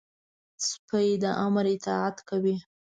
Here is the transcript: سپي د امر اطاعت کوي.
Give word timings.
سپي 0.67 1.07
د 1.21 1.23
امر 1.45 1.65
اطاعت 1.75 2.17
کوي. 2.29 2.55